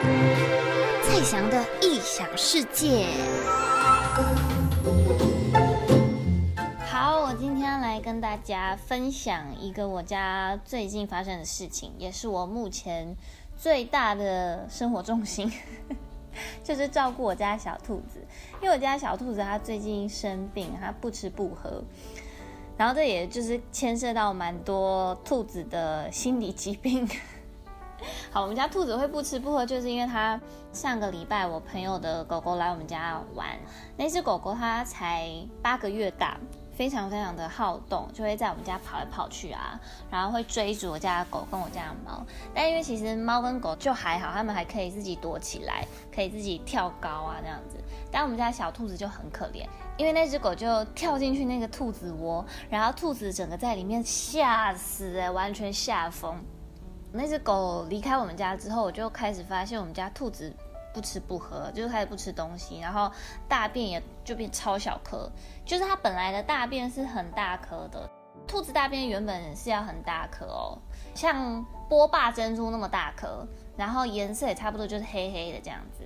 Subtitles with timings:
[0.00, 3.06] 蔡翔的异想世界。
[6.78, 13.14] 好，我今天来跟大家分享一个我家最近发生的事情，也是我目前
[13.58, 15.52] 最大的生活重心，
[16.64, 18.24] 就是照顾我家小兔子。
[18.62, 21.82] 因为我家小兔子它最近生病，它不吃不喝。
[22.78, 27.06] 然后这也就是牵涉到蛮多兔子的心理疾病。
[28.32, 30.40] 好，我们家兔子会不吃不喝，就是因为它
[30.72, 33.48] 上个礼拜我朋友的狗狗来我们家玩，
[33.96, 35.30] 那只狗狗它才
[35.62, 36.36] 八个月大，
[36.72, 39.78] 非常非常的好动，就会在我们家跑来跑去啊，
[40.10, 42.24] 然后会追逐我家的狗跟我家的猫。
[42.54, 47.76] 但因为其实猫跟狗就还好，它们还可以自己躲起来，可以自己跳高啊这样子。
[48.12, 49.66] 但我们家小兔子就很可怜。
[49.96, 56.42] 因为那只狗就跳进去那个兔子窝，然后兔子整个在里面吓死哎，完全吓疯。
[57.12, 60.52] 那只狗离开我们家之后，我就开始发现我们家兔子
[60.92, 63.10] 不吃不喝，就开始不吃东西，然后
[63.48, 65.30] 大便也就变超小颗，
[65.64, 68.08] 就是它本来的大便是很大颗的，
[68.46, 70.78] 兔子大便原本是要很大颗哦，
[71.14, 73.46] 像波霸珍珠那么大颗，
[73.76, 76.04] 然后颜色也差不多就是黑黑的这样子。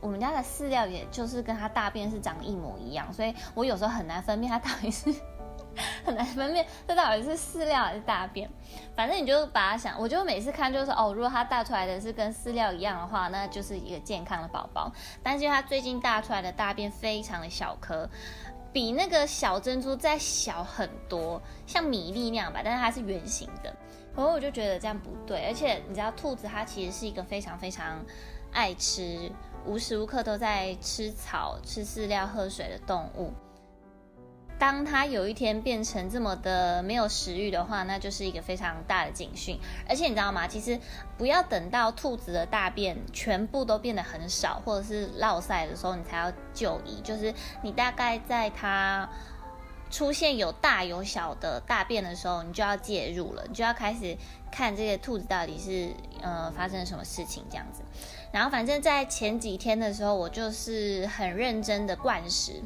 [0.00, 5.14] 我们家的饲料也就是跟它大便是长得一模一样，所以我有时候很难分辨它到底是
[6.10, 8.50] 很难分辨这到底是饲料还是大便。
[8.96, 14.92] 反正你就把它想，我就每次看就是哦，如果它大出来的是跟饲料一样的话，那就是一个健康的宝宝。
[15.22, 18.08] 但是它最近大出来的大便非常的小颗，
[18.72, 23.74] 比那个小珍珠再小很多，像米粒那样吧，但是它是圆形的。
[24.16, 28.04] 然后我就觉得这样不对，而且你知道兔子它其实是一个非常非常
[28.52, 29.30] 爱吃。
[29.66, 33.32] 无时无刻都在吃草、吃饲料、喝水的动物。
[34.60, 39.58] 当它有一天变成这么的没有食欲的话，那就是一个非常大的警讯。
[39.88, 40.46] 而且你知道吗？
[40.46, 40.78] 其实
[41.16, 47.00] 不要等到兔子的大便全部都变得很少，或者是落赛的时候，你才要就医。
[47.00, 49.08] 就是你大概在它
[49.90, 54.14] 出现有大有小的大便的时候，你就要介入了，你就要开始
[54.52, 55.90] 看这个兔子到底是
[56.20, 57.82] 呃发生了什么事情这样子。
[58.30, 62.62] 然后反正在前几天的时候，我就是很认真的灌食。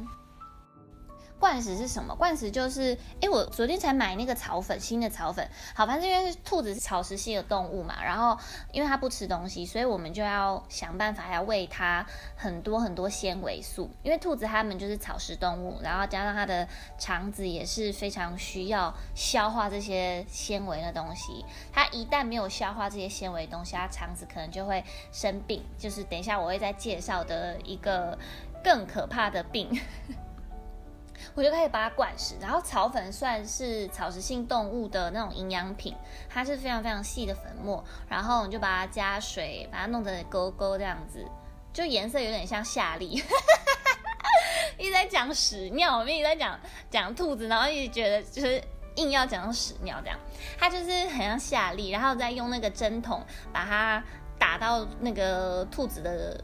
[1.37, 2.15] 灌食是什么？
[2.15, 5.47] 灌食就是，哎，我昨天才买那个草粉，新的草粉。
[5.75, 8.37] 好，反正因为兔子是草食性的动物嘛，然后
[8.71, 13.91] 因为它不吃东西，所以我们就要想办法要喂它很多很多纤维素。
[14.01, 21.45] 因为兔子它们就是草食动物，然后加上它的肠子也是非常需要消化这些纤维的东西。
[21.71, 25.63] 它一旦没有消化这些纤维的东西，它肠子可能就会生病。
[25.77, 28.17] 就是等一下我会再介绍的一个
[28.63, 29.69] 更可怕的病。
[31.33, 35.95] 我就开始把它灌食，然后草粉算是草食性动物的那种营养品，
[36.29, 41.25] 它是非常非常细的粉末，然后你就把它加水，把它弄得勾勾这样子，
[41.73, 43.21] 就颜色有点像夏利，
[44.77, 46.59] 一直在讲屎尿，我们一直在讲
[46.89, 48.61] 讲兔子，然后一直觉得就是
[48.95, 50.17] 硬要讲屎尿这样，
[50.57, 54.03] 它就是很像夏利，然后再用那个针筒把它
[54.37, 56.43] 打到那个兔子的。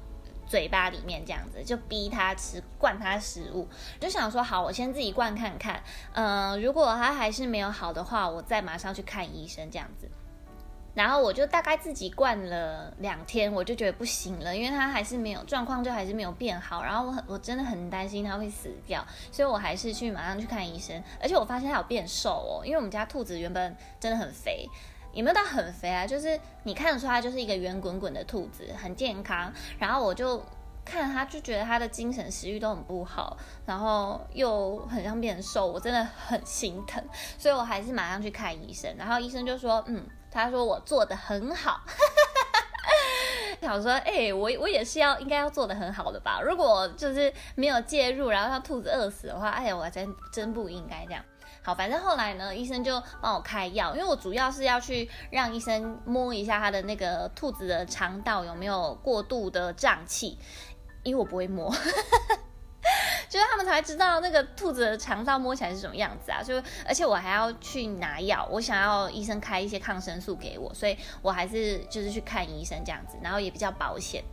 [0.52, 3.66] 嘴巴里面这样子，就逼他吃，灌他食物，
[4.02, 5.82] 就想说好，我先自己灌看看，
[6.12, 10.10] 嗯、如果他还是没有好的话，我再马上去看医生这样子。
[10.94, 16.84] 然后我就大概自己灌了两天，我就觉得不行了，因为他还是没有状况，就还是没有变好。
[16.84, 19.02] 然后我很，我真的很担心他会死掉，
[19.32, 21.02] 所以我还是去马上去看医生。
[21.22, 24.68] 而且我发现他有变瘦哦，因为我们家兔子原本真的很肥。
[25.14, 26.06] 有没有到很肥啊？
[26.06, 29.52] 就是你看得出来，就是一个圆滚滚的兔子，很健康。
[29.78, 30.44] 然后我就
[30.86, 37.04] 看它，就觉得它的精神食欲都很不好，然后又很像变瘦，我真的很心疼，
[37.38, 38.94] 所以我还是马上去看医生。
[38.98, 41.82] 然后医生就说：“嗯，他说我做的很好。
[43.62, 46.42] ”想说：“哎、我我也是要应该要做的很好的吧？
[46.42, 51.24] 如果就是没有介入，然后让兔子饿死的话，哎呀，我真真不应该这样。”
[51.64, 60.40] 好，反正后来呢，医生就帮我开药，因为我主要是要去让医生摸一下他的那个兔子的肠道有没有过度的胀气，
[61.04, 61.70] 因为我不会摸，
[63.30, 66.56] 就是他们才知道那个兔子的肠道摸起来是什么样子啊，就
[66.88, 74.24] 而且我还要去拿药，我想要医生开一些抗生素给我，所以我还是就是去看医生这样子，然后也比较保险。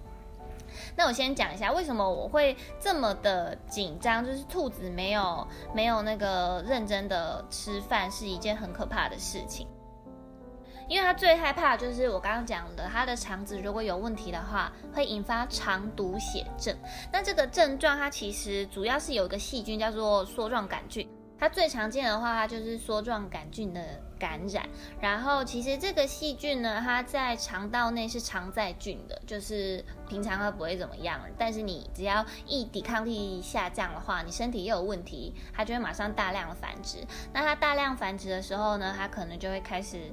[0.97, 9.67] 那我先讲一下为什么我会这么的紧张，就是兔子没有没有那个认真的吃饭是一件很可怕的事情，
[10.89, 16.77] 因为它最害怕就是我刚刚讲的，它的肠子如果有问题的话，会引发肠毒血症。
[17.13, 21.09] 那这个症状它其实主要是有一个细菌叫做梭状杆菌。
[21.39, 23.81] 它最常见的话，它就是梭状杆菌的
[24.19, 24.69] 感染。
[25.01, 31.21] 然后其实这个细菌呢，它在肠道内是常在菌的，就是平常它不会怎么样。
[31.39, 36.99] 但是你只要一抵抗力下降的话，你身体又有问题，它就会马上大量的繁殖。
[37.33, 40.13] 那它大量繁殖的时候呢，它可能就会开始。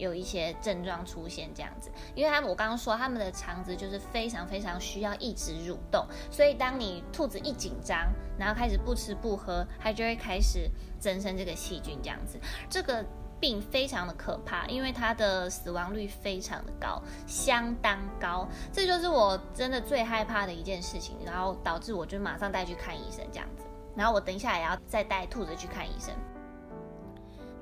[0.00, 12.40] 有一些症状出现这样子，因为他们我刚刚说他们的肠子就是非常非常需要一直蠕动，所以当你兔子一紧张，然后开始不吃不喝，它就会开始增生这个细菌这样子。
[12.70, 13.04] 这个
[13.38, 18.48] 病非常的可怕，因为它的死亡率非常的高，相当高。
[18.72, 23.64] 这就是我真的最害怕的一件事情，然后导致我就马上带去看医生这样子。
[23.94, 26.14] 然后我等一下也要再带兔子去看医生。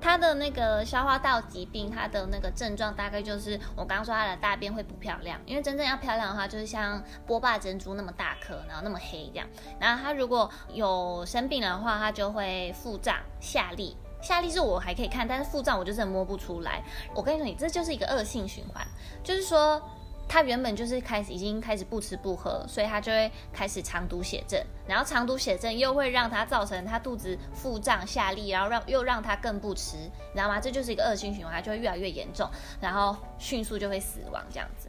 [0.01, 9.47] 它的那个消化道疾病，它的那个症状大概就是我刚刚说它的大便会不漂亮，因为真正要漂亮的话，就是像波霸珍珠那么大颗，然后那么黑这样。
[9.79, 13.95] 然后它如果有生病的话，它就会腹胀、下痢。
[14.21, 16.83] 下痢是我还可以看，但是腹胀我就是摸不出来。
[17.13, 18.85] 我跟你说，你这就是一个恶性循环，
[19.23, 19.81] 就是说。
[20.29, 30.59] 他原本就是开始已经开始不吃不喝，所以他就会开始肠毒血症，然后肠毒血症又会让他造成他肚子腹胀下痢，然后让又让他更不吃，你知道吗？
[30.59, 32.47] 这就是一个恶性循环，他就会越来越严重，
[32.79, 34.87] 然后迅速就会死亡这样子。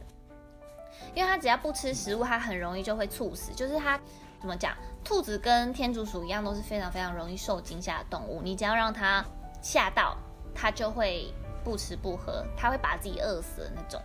[1.15, 3.51] 因为他只要不吃食物，他很容易就会猝死。
[3.53, 3.99] 就是他
[4.39, 4.77] 怎么讲？
[5.03, 8.41] 兔子跟天竺鼠一样，都是非常非常容易受惊吓的动物。
[8.43, 9.25] 你只要让它
[9.59, 10.15] 吓到，
[10.53, 11.33] 它就会
[11.63, 13.99] 不吃不喝，它会把自己饿死的那种。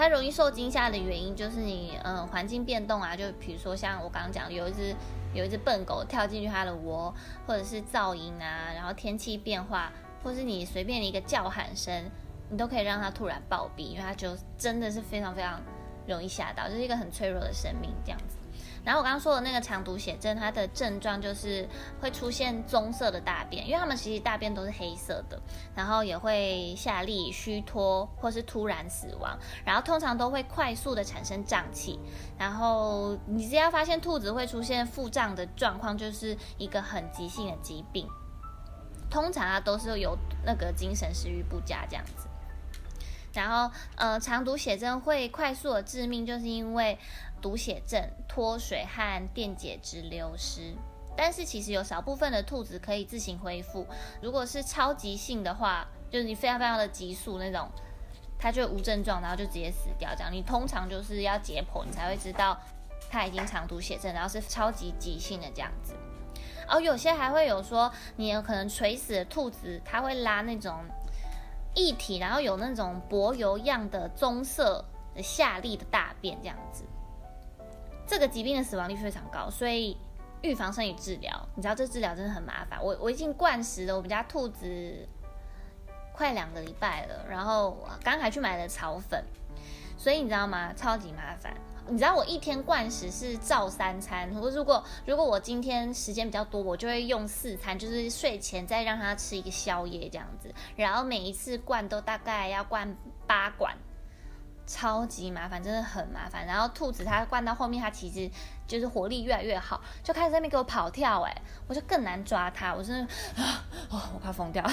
[0.00, 4.96] 它容易受惊吓的原因就是你，嗯，环境变动啊，就比如说像我刚刚讲的，有一只
[5.34, 7.14] 有一只笨狗跳进去它的窝，
[7.46, 9.92] 或者是噪音啊，然后天气变化，
[10.24, 12.10] 或是你随便的一个叫喊声，
[12.48, 15.60] 你都可以让它突然暴毙，因为它就真的是非常非常
[16.06, 18.38] 容易吓到，就是一个很脆弱的生命这样子。
[18.84, 21.68] 然后我刚刚说的那个肠毒血症，它的症状就是
[22.00, 25.40] 会出现棕色的大便，因为它们其实大便都是黑色的，
[25.74, 32.00] 然后也会下痢、虚脱或是突然死亡，然后通常都会快速的产生胀气，
[32.38, 38.08] 然后你只要发现兔子会出现腹胀的状况，就是一个很急性的疾病，
[39.10, 42.29] 通常啊都是有那个精神食欲不佳这样子。
[43.32, 46.98] 然后，呃，肠毒血症会快速的致命，就是因为
[47.40, 50.74] 毒血症、脱水和电解质流失。
[51.16, 53.86] 但是其实有少部分的兔子可以自行恢复。
[54.20, 57.68] 如果是超急性的话，就是你非常非常的急速那种，
[58.38, 60.10] 它就无症状，然后就直接死掉。
[60.16, 62.58] 这样，你通常就是要解剖，你才会知道
[63.10, 65.94] 它已经肠毒血症，然后是超级急性的这样子。
[66.68, 70.74] 哦，有些还会有说，你有可能垂死的兔子，它会拉那种。
[71.74, 74.84] 液体，然后有那种柏油样的棕色
[75.14, 76.84] 的下痢的大便这样子，
[78.06, 79.96] 这个疾病的死亡率非常高，所以
[80.42, 81.48] 预防胜于治疗。
[81.54, 82.82] 你知道这治疗真的很麻烦。
[82.82, 85.08] 我我已经灌食了我们家兔子
[86.12, 89.24] 快两个礼拜了，然后刚还去买了草粉，
[89.96, 90.72] 所以你知道吗？
[90.74, 91.54] 超级麻烦。
[91.90, 102.96] 你知道我一天灌食是照三餐，我如果如果我今天时间比较多，我就会用四餐，就是睡前再让它吃一个宵夜这样子，然后每一次灌都大概要灌
[103.26, 103.76] 八管，
[104.68, 106.46] 超级麻烦，真的很麻烦。
[106.46, 108.30] 然后兔子它灌到后面，它其实
[108.68, 114.64] 就是活力越来越好，就开始在那边给我跑跳，哎，我就更难抓它，我真的啊，哦，我快疯掉。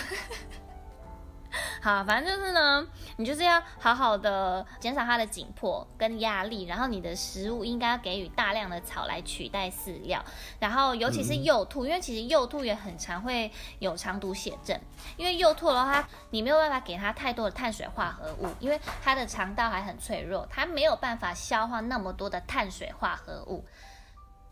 [1.81, 2.85] 好，反正就是呢，
[3.15, 10.23] 你就是要好好的减少它的紧迫跟压力，然后你的食物应该要给予大量的草来取代饲料，
[10.59, 14.80] 然后尤其是幼兔，因为其实幼兔也很常会有肠毒血症，
[15.16, 23.66] 因为幼兔的话，你没有办法给它太多的碳水化合物，因为它的肠道还很脆弱，它没有办法消化那么多的碳水化合物，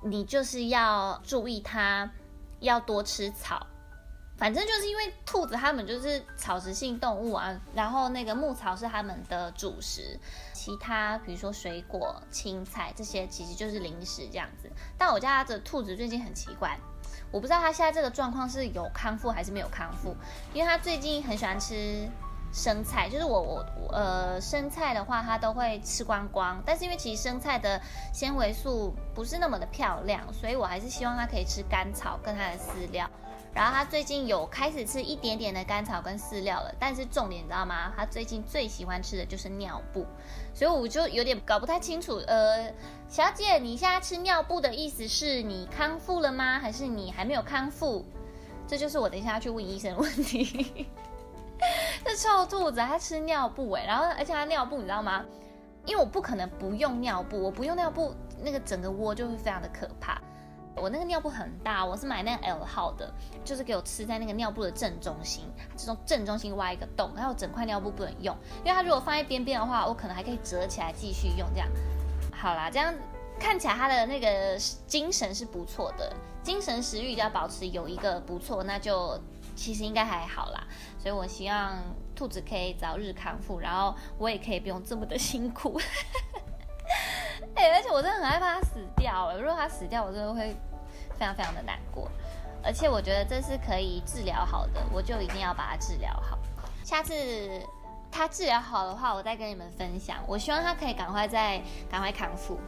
[0.01, 2.09] 你就是要注意它
[2.61, 3.67] 要多吃草。
[4.37, 10.19] 反正就是因为兔子它们就是草食性动物啊，然后那个牧草是它们的主食，
[10.51, 14.69] 其他比如说水果、青菜这些其实就是零食这样子。
[14.97, 16.77] 但我家的兔子最近很奇怪，
[17.31, 20.13] 我不知道它现在这个状况是有康复还是没有康复，
[20.53, 22.05] 因为它最近很喜欢吃
[22.51, 27.81] 生菜，就是我我呃生菜的话它都会吃光光，但是因为其实生菜的
[28.13, 33.09] 纤维素不是那么的漂亮，所以我还是希望它可以吃干草跟它的饲料。
[33.55, 37.93] 然后他最近有开始吃一点点的干草跟饲料了，但是重点你知道吗？
[37.95, 40.05] 他最近最喜欢吃的就是尿布，
[40.53, 42.17] 所以我就有点搞不太清楚。
[42.27, 42.69] 呃，
[43.07, 46.59] 小姐，你现在吃尿布的意思是你康复了吗？
[46.59, 48.05] 还是你还没有康复？
[48.67, 50.88] 这就是我等一下要去问医生的问题。
[52.03, 55.25] 这臭兔子还吃尿布哎，然后而且它尿布你知道吗？
[55.85, 60.19] 因为我不可能不用尿布，我不用尿布，那个整个窝就会非常的可怕。
[60.75, 63.12] 我那个尿布很大，我是买那 L 号的，
[63.44, 65.46] 就是给我吃在那个尿布的正中心，
[65.77, 71.48] 这种正中心挖一个洞，然后整块尿布不能用，因为它如果放在边边的话，我可能还可以折起来继续用。
[71.53, 71.67] 这样，
[72.34, 72.94] 好啦，这样
[73.39, 76.13] 看起来他的那个精神是不错的，
[76.44, 79.20] 精神食欲要保持有一个不错，那就
[79.55, 80.67] 其实应该还好啦。
[81.00, 81.77] 所以我希望
[82.15, 85.79] 兔子可以早日康复，然后我也可以不用这么的辛苦。
[87.55, 89.39] 哎、而且我真的很害怕他死掉了。
[89.39, 90.55] 如果他死掉，我真的会
[91.17, 92.09] 非常非常的难过。
[92.63, 96.38] 而且我觉得这是可以治疗好的，我就一定要把它治疗好。
[96.83, 97.13] 下次
[98.12, 100.17] 他治疗好的话，我再跟你们分享。
[100.27, 102.59] 我希望他可以赶快再赶快康复。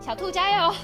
[0.00, 0.74] 小兔加油！